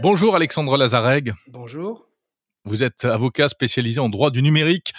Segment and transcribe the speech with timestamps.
[0.00, 1.32] Bonjour Alexandre Lazareg.
[1.46, 2.08] Bonjour.
[2.64, 4.92] Vous êtes avocat spécialisé en droit du numérique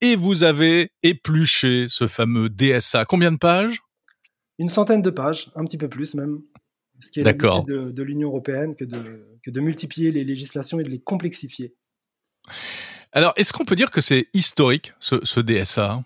[0.00, 3.04] et vous avez épluché ce fameux DSA.
[3.04, 3.82] Combien de pages?
[4.58, 6.40] Une centaine de pages, un petit peu plus même.
[7.00, 10.80] Ce qui est l'habitude de, de l'Union européenne que de, que de multiplier les législations
[10.80, 11.74] et de les complexifier.
[13.12, 16.02] Alors, est-ce qu'on peut dire que c'est historique, ce, ce DSA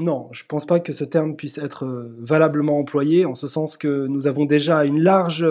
[0.00, 3.48] non, je ne pense pas que ce terme puisse être euh, valablement employé, en ce
[3.48, 5.44] sens que nous avons déjà une large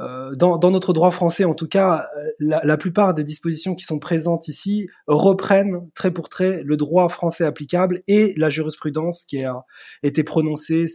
[0.00, 3.98] euh, dans, notre droit français, en tout cas, euh, la, plupart des dispositions qui sont
[3.98, 9.64] présentes ici reprennent trait pour trait le droit français applicable et la jurisprudence qui a
[10.04, 10.86] été prononcée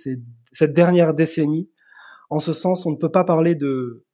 [0.52, 1.70] cette dernière décennie.
[2.30, 3.58] En ce sens, on ne peut pas parler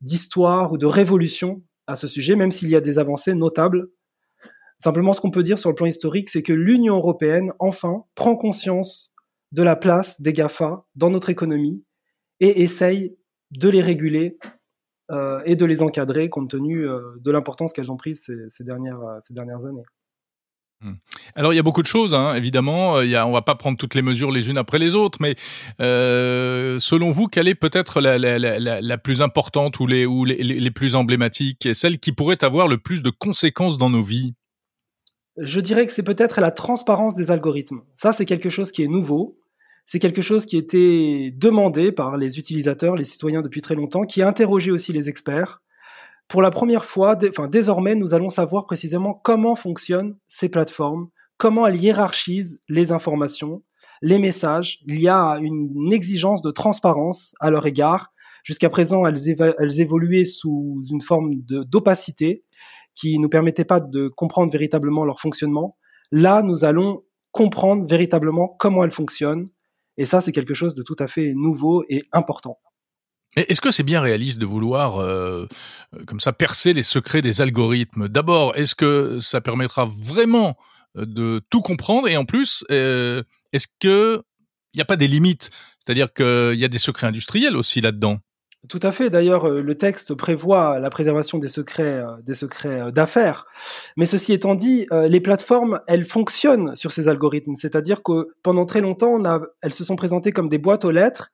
[0.02, 3.90] d'histoire ou de révolution à ce sujet, même s'il y a des avancées notables.
[4.82, 8.38] Simplement, ce qu'on peut dire sur le plan historique, c'est que l'Union européenne, enfin, prend
[8.38, 9.12] conscience
[9.52, 11.84] de la place des GAFA dans notre économie
[12.40, 13.18] et essaye
[13.52, 14.38] de les réguler
[15.12, 19.02] euh, et de les encadrer compte tenu euh, de l'importance qu'elles ont prise ces, dernières,
[19.02, 19.84] euh, années.
[20.82, 20.94] Hmm.
[21.36, 23.02] Alors il y a beaucoup de choses, hein, évidemment.
[23.02, 25.36] Il y on va pas prendre toutes les mesures les unes après les autres, mais
[25.82, 31.68] euh, selon vous, quelle est peut-être la, plus importante ou, les, les, les, plus emblématiques
[31.74, 34.36] celle qui pourrait avoir le plus de conséquences dans nos vies?
[35.40, 37.82] Je dirais que c'est peut-être la transparence des algorithmes.
[37.96, 39.40] Ça, c'est quelque chose qui est nouveau
[39.92, 44.22] c'est quelque chose qui était demandé par les utilisateurs, les citoyens depuis très longtemps, qui
[44.22, 45.64] a interrogé aussi les experts.
[46.28, 51.66] Pour la première fois, enfin désormais, nous allons savoir précisément comment fonctionnent ces plateformes, comment
[51.66, 53.64] elles hiérarchisent les informations,
[54.04, 54.78] les messages.
[54.86, 58.14] Il y a une exigence de transparence à leur égard.
[58.44, 62.44] Jusqu'à présent, elles, évoluaient sous une forme d'opacité
[62.96, 65.78] qui nous permettait pas de comprendre véritablement leur fonctionnement.
[66.12, 69.48] Là, nous allons comprendre véritablement comment elles fonctionnent,
[69.98, 72.58] et ça, c'est quelque chose de tout à fait nouveau et important.
[73.36, 75.46] Est-ce que c'est bien réaliste de vouloir, euh,
[76.08, 78.08] comme ça, percer les secrets des algorithmes?
[78.08, 80.58] D'abord, est-ce que ça permettra vraiment
[80.98, 82.08] euh, de tout comprendre?
[82.08, 83.22] Et en plus, euh,
[83.54, 84.24] est-ce que
[84.74, 85.52] il n'y a pas des limites?
[85.80, 88.20] C'est-à-dire qu'il y a des secrets industriels aussi là-dedans
[88.68, 89.10] tout à fait.
[89.10, 93.46] D'ailleurs, euh, le texte prévoit la préservation des secrets, euh, des secrets euh, d'affaires.
[93.96, 97.56] Mais ceci étant dit, les plateformes, elles fonctionnent sur ces algorithmes.
[97.56, 100.92] C'est-à-dire que pendant très longtemps, on a, elles se sont présentées comme des boîtes aux
[100.92, 101.32] lettres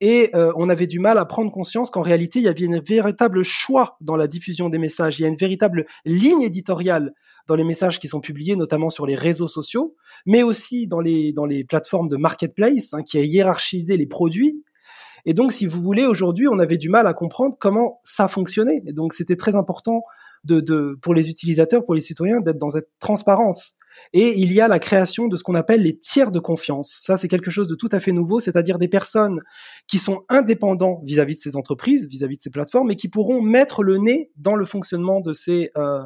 [0.00, 3.42] et on avait du mal à prendre conscience qu'en réalité, il y avait un véritable
[3.42, 5.18] choix dans la diffusion des messages.
[5.18, 7.12] Il y a une véritable ligne éditoriale
[7.46, 9.94] dans les messages qui sont publiés, notamment sur les réseaux sociaux,
[10.26, 14.63] mais aussi dans les, dans les plateformes de marketplace, hein, qui a hiérarchisé les produits
[15.26, 18.82] et donc, si vous voulez, aujourd'hui, on avait du mal à comprendre comment ça fonctionnait.
[18.86, 20.02] Et donc, c'était très important
[20.44, 23.76] de, de, pour les utilisateurs, pour les citoyens, d'être dans cette transparence.
[24.12, 27.00] Et il y a la création de ce qu'on appelle les tiers de confiance.
[27.02, 29.38] Ça, c'est quelque chose de tout à fait nouveau, c'est-à-dire des personnes
[29.86, 33.82] qui sont indépendants vis-à-vis de ces entreprises, vis-à-vis de ces plateformes, et qui pourront mettre
[33.82, 36.02] le nez dans le fonctionnement de ces, euh,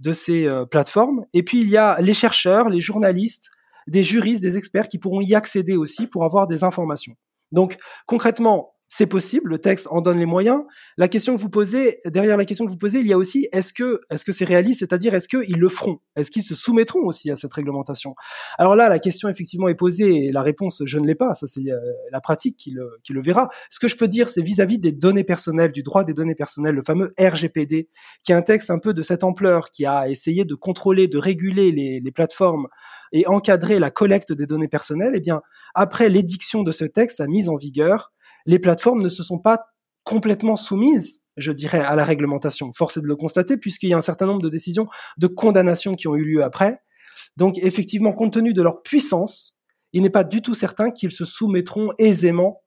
[0.00, 1.24] de ces euh, plateformes.
[1.32, 3.50] Et puis, il y a les chercheurs, les journalistes,
[3.86, 7.14] des juristes, des experts qui pourront y accéder aussi pour avoir des informations.
[7.52, 10.64] Donc concrètement, c'est possible, le texte en donne les moyens.
[10.98, 13.48] La question que vous posez, derrière la question que vous posez, il y a aussi
[13.52, 17.04] est-ce que est-ce que c'est réaliste, c'est-à-dire est-ce qu'ils le feront, est-ce qu'ils se soumettront
[17.04, 18.16] aussi à cette réglementation?
[18.58, 21.46] Alors là, la question effectivement est posée et la réponse je ne l'ai pas, ça
[21.46, 21.78] c'est euh,
[22.10, 23.48] la pratique qui le, qui le verra.
[23.70, 26.74] Ce que je peux dire, c'est vis-à-vis des données personnelles, du droit des données personnelles,
[26.74, 27.88] le fameux RGPD,
[28.24, 31.18] qui est un texte un peu de cette ampleur, qui a essayé de contrôler, de
[31.18, 32.66] réguler les, les plateformes
[33.12, 35.42] et encadrer la collecte des données personnelles, eh bien,
[35.74, 38.12] après l'édiction de ce texte, sa mise en vigueur,
[38.46, 39.66] les plateformes ne se sont pas
[40.04, 42.72] complètement soumises, je dirais, à la réglementation.
[42.72, 45.94] Force est de le constater, puisqu'il y a un certain nombre de décisions de condamnation
[45.94, 46.80] qui ont eu lieu après.
[47.36, 49.56] Donc, effectivement, compte tenu de leur puissance,
[49.92, 52.62] il n'est pas du tout certain qu'ils se soumettront aisément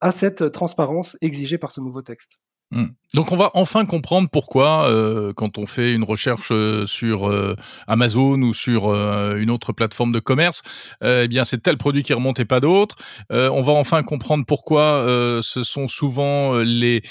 [0.00, 2.38] à cette transparence exigée par ce nouveau texte.
[2.72, 2.86] Hmm.
[3.14, 7.56] Donc on va enfin comprendre pourquoi, euh, quand on fait une recherche euh, sur euh,
[7.88, 10.62] Amazon ou sur une autre plateforme de commerce,
[11.02, 12.96] eh bien c'est tel produit qui remonte et pas d'autres.
[13.30, 15.04] on va enfin comprendre pourquoi
[15.42, 17.02] ce sont souvent les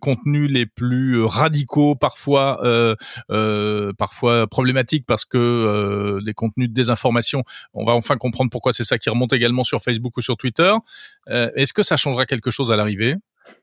[0.00, 2.60] contenus les plus radicaux, parfois
[3.98, 7.44] parfois problématiques parce que des contenus de désinformation.
[7.74, 10.74] On va enfin comprendre pourquoi c'est ça qui remonte également sur Facebook ou sur Twitter.
[11.28, 13.16] Est-ce que ça changera quelque chose à l'arrivée?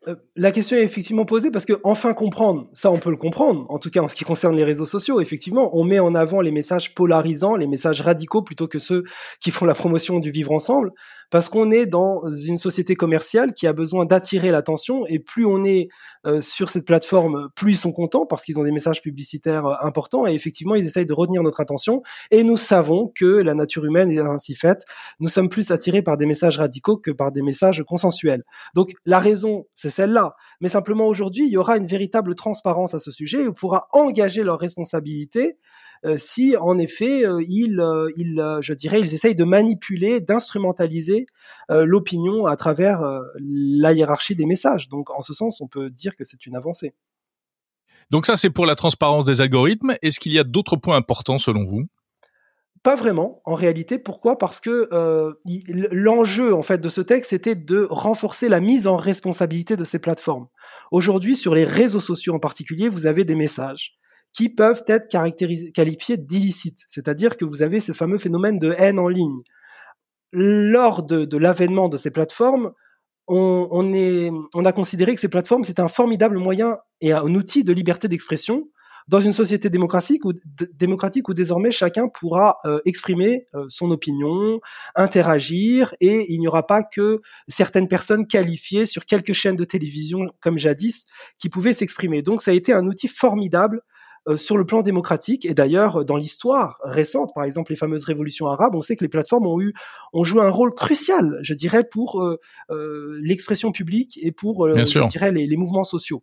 [0.08, 3.66] Euh, la question est effectivement posée parce que enfin comprendre, ça on peut le comprendre,
[3.70, 6.42] en tout cas en ce qui concerne les réseaux sociaux, effectivement, on met en avant
[6.42, 9.04] les messages polarisants, les messages radicaux plutôt que ceux
[9.40, 10.92] qui font la promotion du vivre ensemble.
[11.30, 15.64] parce qu'on est dans une société commerciale qui a besoin d'attirer l'attention et plus on
[15.64, 15.88] est
[16.28, 19.76] euh, sur cette plateforme, plus ils sont contents parce qu'ils ont des messages publicitaires euh,
[19.82, 23.86] importants et effectivement ils essayent de retenir notre attention et nous savons que la nature
[23.86, 24.84] humaine est ainsi faite.
[25.22, 28.44] Nous sommes plus attirés par des messages radicaux que par des messages consensuels.
[28.76, 30.36] Donc la raison, c'est celle-là.
[30.60, 33.88] Mais simplement aujourd'hui, il y aura une véritable transparence à ce sujet et on pourra
[33.92, 35.58] engager leurs responsabilités
[36.04, 41.26] euh, si en effet euh, ils, euh, ils essayent de manipuler, d'instrumentaliser
[41.70, 43.02] l'opinion à travers
[43.40, 44.90] la hiérarchie des messages.
[44.90, 46.94] Donc en ce sens, on peut dire que c'est une avancée.
[48.10, 49.96] Donc ça, c'est pour la transparence des algorithmes.
[50.02, 51.88] Est-ce qu'il y a d'autres points importants selon vous?
[52.84, 54.00] Pas vraiment, en réalité.
[54.00, 54.38] Pourquoi?
[54.38, 55.34] Parce que euh,
[55.92, 60.00] l'enjeu en fait de ce texte c'était de renforcer la mise en responsabilité de ces
[60.00, 60.48] plateformes.
[60.92, 63.94] Aujourd'hui, sur les réseaux sociaux en particulier, vous avez des messages
[64.34, 65.10] qui peuvent être
[65.74, 66.86] qualifiés d'illicites.
[66.88, 69.42] C'est-à-dire que vous avez ce fameux phénomène de haine en ligne.
[70.32, 72.72] Lors de, l'avènement de ces plateformes,
[73.28, 78.08] on a considéré que ces plateformes, c'était un formidable moyen et un outil de liberté
[78.08, 78.70] d'expression
[79.08, 80.34] dans une société démocratique où,
[80.74, 84.60] démocratique où désormais chacun pourra euh, exprimer euh, son opinion,
[84.96, 90.28] interagir, et il n'y aura pas que certaines personnes qualifiées sur quelques chaînes de télévision,
[90.40, 91.06] comme jadis,
[91.38, 92.22] qui pouvaient s'exprimer.
[92.22, 93.82] Donc ça a été un outil formidable
[94.28, 95.46] euh, sur le plan démocratique.
[95.46, 99.10] Et d'ailleurs, dans l'histoire récente, par exemple les fameuses révolutions arabes, on sait que les
[99.10, 99.74] plateformes ont eu,
[100.14, 102.40] ont joué un rôle crucial, je dirais, pour euh,
[102.70, 106.22] euh, l'expression publique et pour, je dirais, les, les mouvements sociaux.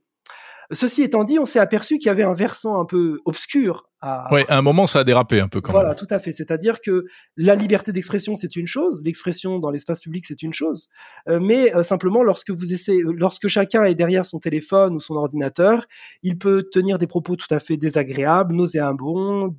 [0.70, 4.32] Ceci étant dit, on s'est aperçu qu'il y avait un versant un peu obscur à...
[4.32, 6.32] Ouais, à un moment, ça a dérapé un peu quand voilà, tout à fait.
[6.32, 7.04] C'est-à-dire que
[7.36, 10.88] la liberté d'expression, c'est une chose, l'expression dans l'espace public, c'est une chose,
[11.28, 15.14] euh, mais euh, simplement lorsque vous essayez, lorsque chacun est derrière son téléphone ou son
[15.14, 15.86] ordinateur,
[16.22, 19.56] il peut tenir des propos tout à fait désagréables, nauséabonds,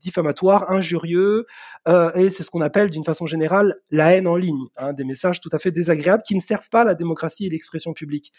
[0.00, 1.46] diffamatoires, injurieux,
[1.88, 5.04] euh, et c'est ce qu'on appelle d'une façon générale la haine en ligne, hein, des
[5.04, 8.32] messages tout à fait désagréables qui ne servent pas à la démocratie et l'expression publique.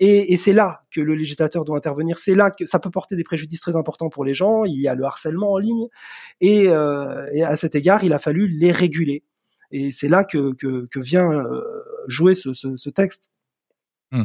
[0.00, 2.18] Et, et c'est là que le législateur doit intervenir.
[2.18, 4.64] C'est là que ça peut porter des préjudices très importants pour les gens.
[4.64, 5.88] Il y a le harcèlement en ligne,
[6.42, 9.22] euh, et, à cet égard, il a fallu les réguler.
[9.70, 10.54] Et c'est là que,
[10.96, 11.60] vient euh,
[12.06, 13.30] jouer ce, texte.
[14.12, 14.24] Hmm.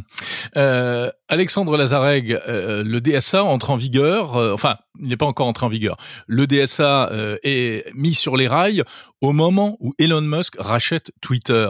[0.57, 5.69] Euh, Alexandre Lazareg, le DSA entre en vigueur, enfin, il n'est pas encore entré en
[5.69, 5.97] vigueur.
[6.27, 7.09] Le DSA
[7.43, 8.83] est mis sur les rails
[9.21, 11.69] au moment où Elon Musk rachète Twitter.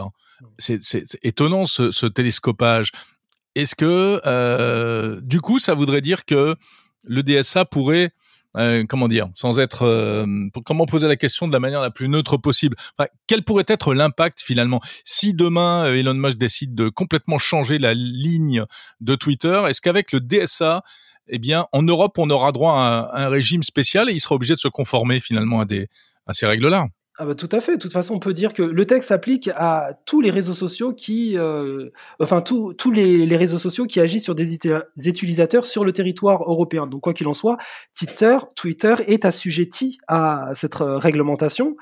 [0.58, 2.92] C'est étonnant ce télescopage.
[3.54, 6.56] Est-ce que, du coup, ça voudrait dire que
[7.04, 8.12] le DSA pourrait
[8.56, 10.26] euh, comment dire, sans être, euh,
[10.64, 12.76] comment poser la question de la manière la plus neutre possible.
[13.26, 14.80] quel pourrait être l'impact finalement?
[15.04, 18.64] Si demain euh, Elon Musk décide de complètement changer la ligne
[19.00, 20.82] de Twitter Est-ce qu'avec le DSA,
[21.28, 24.54] eh bien, en Europe, on aura droit à un, régime spécial et il sera obligé
[24.54, 25.66] de se conformer finalement à
[26.26, 26.88] à ces règles-là?
[27.22, 27.72] Ah bah tout à fait.
[27.72, 30.94] De toute façon, on peut dire que le texte s'applique à tous les réseaux sociaux
[30.94, 34.54] qui, euh, enfin tous les, les, réseaux sociaux qui agissent sur des,
[35.04, 36.86] utilisateurs sur le territoire européen.
[36.86, 37.58] Donc quoi qu'il en soit,
[37.94, 41.76] Twitter, Twitter est assujetti à cette euh, réglementation.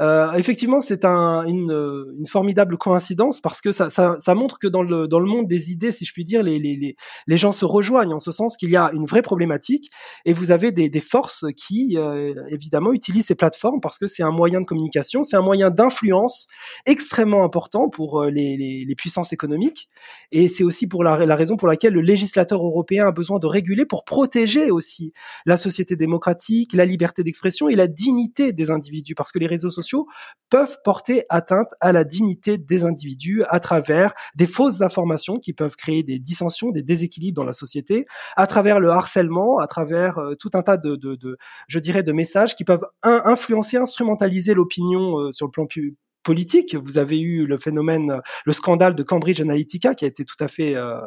[0.00, 1.70] Euh, effectivement, c'est un, une,
[2.18, 5.46] une, formidable coïncidence parce que ça, ça, ça, montre que dans le dans le monde
[5.46, 6.96] des idées, si je puis dire, les les,
[7.26, 9.90] les, gens se rejoignent en ce sens qu'il y a une vraie problématique
[10.24, 14.22] et vous avez des, des forces qui euh, évidemment utilisent ces plateformes parce que c'est
[14.22, 14.77] un moyen de communication
[15.22, 16.46] c'est un moyen d'influence
[16.86, 19.88] extrêmement important pour euh, les, puissances économiques,
[20.32, 23.86] et c'est aussi pour la, raison pour laquelle le législateur européen a besoin de réguler
[23.86, 25.12] pour protéger aussi
[25.46, 29.70] la société démocratique, la liberté d'expression et la dignité des individus, parce que les réseaux
[29.70, 30.06] sociaux
[30.50, 35.76] peuvent porter atteinte à la dignité des individus à travers des fausses informations qui peuvent
[35.76, 38.04] créer des dissensions, des déséquilibres dans la société,
[38.36, 40.98] à travers le harcèlement, à travers euh, tout un tas de,
[41.68, 45.66] je dirais, de messages qui peuvent influencer, instrumentaliser l'opinion opinion euh, sur le plan
[46.22, 46.74] politique.
[46.74, 50.48] Vous avez eu le phénomène, le scandale de Cambridge Analytica qui a été tout à
[50.48, 51.00] fait euh,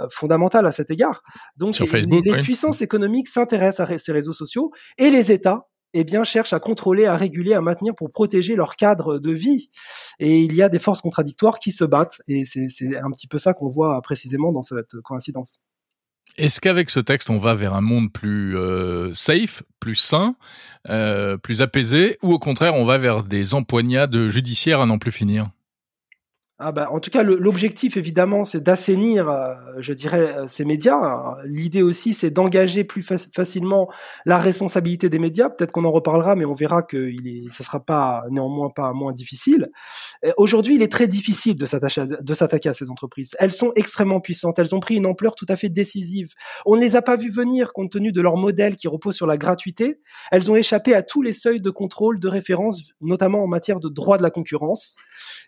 [0.00, 1.22] euh, fondamental à cet égard.
[1.56, 6.04] Donc, sur Facebook, les, puissances économiques s'intéressent à ces réseaux sociaux et les États eh
[6.04, 9.70] bien, cherchent à contrôler, à réguler, à maintenir pour protéger leur cadre de vie.
[10.18, 12.20] Et il y a des forces contradictoires qui se battent.
[12.28, 15.60] Et c'est un petit peu ça qu'on voit précisément dans cette coïncidence.
[16.36, 20.36] Est-ce qu'avec ce texte, on va vers un monde plus euh, safe, plus sain,
[20.90, 25.12] euh, plus apaisé, ou au contraire, on va vers des empoignades judiciaires à n'en plus
[25.12, 25.48] finir?
[26.58, 31.36] Ah bah, en tout cas, l'objectif évidemment, c'est d'assainir, euh, je dirais, euh, ces médias.
[31.44, 33.90] L'idée aussi, c'est d'engager plus facilement
[34.24, 35.50] la responsabilité des médias.
[35.50, 38.94] Peut-être qu'on en reparlera, mais on verra que il est, ça sera pas néanmoins pas
[38.94, 39.68] moins difficile.
[40.38, 43.36] Aujourd'hui, il est très difficile de s'attaquer à ces entreprises.
[43.38, 44.58] Elles sont extrêmement puissantes.
[44.58, 46.32] Elles ont pris une ampleur tout à fait décisive.
[46.64, 49.26] On ne les a pas vues venir compte tenu de leur modèle qui repose sur
[49.26, 50.00] la gratuité.
[50.32, 53.90] Elles ont échappé à tous les seuils de contrôle, de référence, notamment en matière de
[53.90, 54.94] droit de la concurrence.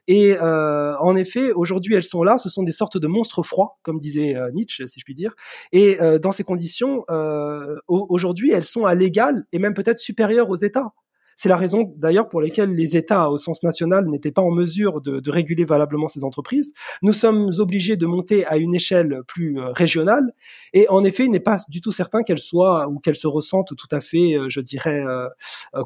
[0.06, 3.78] Et euh, en effet, aujourd'hui, elles sont là, ce sont des sortes de monstres froids,
[3.82, 5.34] comme disait euh, Nietzsche, si je puis dire.
[5.72, 10.50] Et euh, dans ces conditions, euh, aujourd'hui, elles sont à l'égal et même peut-être supérieures
[10.50, 10.92] aux États.
[11.40, 15.00] C'est la raison d'ailleurs pour laquelle les États, au sens national, n'étaient pas en mesure
[15.00, 16.72] de, réguler valablement ces entreprises.
[17.00, 20.32] Nous sommes obligés de monter à une échelle plus régionale,
[20.72, 23.76] et en effet, il n'est pas du tout certain qu'elles soient ou qu'elles se ressentent
[23.76, 25.04] tout à fait, je dirais,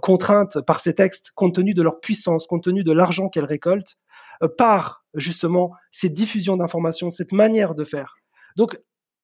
[0.00, 3.98] contraintes par ces textes, compte tenu de leur puissance, compte tenu de l'argent qu'elles récoltent
[4.56, 8.16] par justement ces diffusions d'informations, cette manière de faire.
[8.56, 8.78] Donc,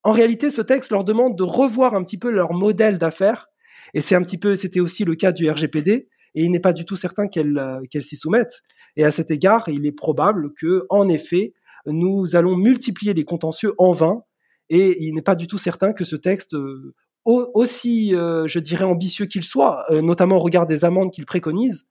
[0.05, 3.49] en réalité, ce texte leur demande de revoir un petit peu leur modèle d'affaires,
[3.95, 6.73] et c'est un petit peu, c'était aussi le cas du RGPD, et il n'est pas
[6.73, 8.63] du tout certain qu'elles euh, qu'elles s'y soumettent.
[8.97, 11.53] Et à cet égard, il est probable que, en effet,
[11.87, 14.23] nous allons multiplier les contentieux en vain,
[14.69, 19.27] et il n'est pas du tout certain que ce texte euh, aussi, je dirais, ambitieux
[19.27, 21.87] qu'il soit, notamment au regard des amendes qu'il préconise,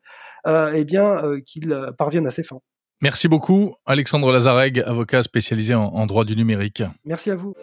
[0.48, 2.62] eh bien, qu'il parvienne à ses fins.
[3.02, 6.82] Merci beaucoup, Alexandre Lazareg, avocat spécialisé en, droit du numérique.
[7.06, 7.54] Merci à vous.